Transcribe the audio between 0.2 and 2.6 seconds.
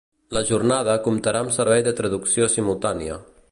La jornada comptarà amb servei de traducció